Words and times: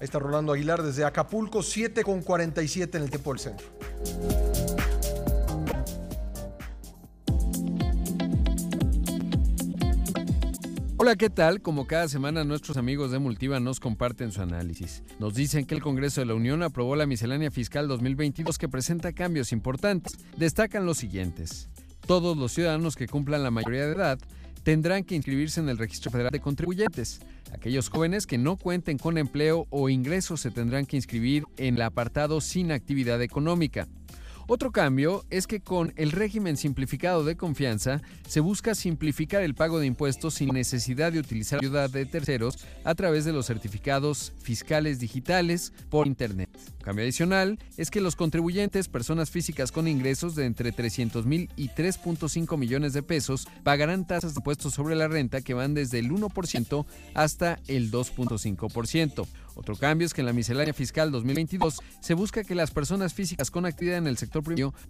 Ahí 0.00 0.04
está 0.04 0.18
Rolando 0.18 0.54
Aguilar 0.54 0.82
desde 0.82 1.04
Acapulco, 1.04 1.62
7 1.62 2.02
con 2.04 2.22
47 2.22 2.96
en 2.96 3.04
el 3.04 3.10
tiempo 3.10 3.34
del 3.34 3.38
centro. 3.38 3.66
Hola, 10.96 11.16
¿qué 11.16 11.28
tal? 11.28 11.60
Como 11.60 11.86
cada 11.86 12.08
semana 12.08 12.44
nuestros 12.44 12.78
amigos 12.78 13.10
de 13.10 13.18
Multiva 13.18 13.60
nos 13.60 13.78
comparten 13.78 14.32
su 14.32 14.40
análisis. 14.40 15.02
Nos 15.18 15.34
dicen 15.34 15.66
que 15.66 15.74
el 15.74 15.82
Congreso 15.82 16.22
de 16.22 16.26
la 16.26 16.34
Unión 16.34 16.62
aprobó 16.62 16.96
la 16.96 17.04
miscelánea 17.04 17.50
fiscal 17.50 17.86
2022 17.86 18.56
que 18.56 18.70
presenta 18.70 19.12
cambios 19.12 19.52
importantes. 19.52 20.16
Destacan 20.34 20.86
los 20.86 20.96
siguientes. 20.96 21.68
Todos 22.06 22.38
los 22.38 22.52
ciudadanos 22.52 22.96
que 22.96 23.06
cumplan 23.06 23.42
la 23.42 23.50
mayoría 23.50 23.84
de 23.84 23.92
edad 23.92 24.18
tendrán 24.62 25.04
que 25.04 25.14
inscribirse 25.14 25.60
en 25.60 25.68
el 25.68 25.78
Registro 25.78 26.10
Federal 26.10 26.30
de 26.30 26.40
Contribuyentes. 26.40 27.20
Aquellos 27.52 27.88
jóvenes 27.88 28.26
que 28.26 28.38
no 28.38 28.56
cuenten 28.56 28.98
con 28.98 29.18
empleo 29.18 29.66
o 29.70 29.88
ingresos 29.88 30.40
se 30.40 30.50
tendrán 30.50 30.86
que 30.86 30.96
inscribir 30.96 31.44
en 31.56 31.76
el 31.76 31.82
apartado 31.82 32.40
sin 32.40 32.72
actividad 32.72 33.20
económica. 33.22 33.88
Otro 34.46 34.72
cambio 34.72 35.24
es 35.30 35.46
que 35.46 35.60
con 35.60 35.92
el 35.96 36.12
régimen 36.12 36.56
simplificado 36.56 37.24
de 37.24 37.36
confianza 37.36 38.02
se 38.26 38.40
busca 38.40 38.74
simplificar 38.74 39.42
el 39.42 39.54
pago 39.54 39.78
de 39.78 39.86
impuestos 39.86 40.34
sin 40.34 40.50
necesidad 40.50 41.12
de 41.12 41.20
utilizar 41.20 41.60
ayuda 41.60 41.88
de 41.88 42.06
terceros 42.06 42.58
a 42.84 42.94
través 42.94 43.24
de 43.24 43.32
los 43.32 43.46
certificados 43.46 44.32
fiscales 44.42 44.98
digitales 44.98 45.72
por 45.88 46.06
Internet. 46.06 46.48
Cambio 46.82 47.04
adicional 47.04 47.58
es 47.76 47.90
que 47.90 48.00
los 48.00 48.16
contribuyentes, 48.16 48.88
personas 48.88 49.30
físicas 49.30 49.70
con 49.70 49.86
ingresos 49.86 50.34
de 50.34 50.46
entre 50.46 50.72
300 50.72 51.26
mil 51.26 51.50
y 51.56 51.68
3.5 51.68 52.56
millones 52.56 52.92
de 52.92 53.02
pesos, 53.02 53.46
pagarán 53.62 54.06
tasas 54.06 54.34
de 54.34 54.38
impuestos 54.38 54.74
sobre 54.74 54.96
la 54.96 55.08
renta 55.08 55.42
que 55.42 55.54
van 55.54 55.74
desde 55.74 55.98
el 55.98 56.10
1% 56.10 56.86
hasta 57.14 57.58
el 57.68 57.90
2.5%. 57.90 59.26
Otro 59.54 59.76
cambio 59.76 60.06
es 60.06 60.14
que 60.14 60.22
en 60.22 60.26
la 60.26 60.32
miscelánea 60.32 60.72
fiscal 60.72 61.10
2022 61.10 61.80
se 62.00 62.14
busca 62.14 62.44
que 62.44 62.54
las 62.54 62.70
personas 62.70 63.12
físicas 63.12 63.50
con 63.50 63.66
actividad 63.66 63.98
en 63.98 64.06
el 64.06 64.16
sector 64.16 64.39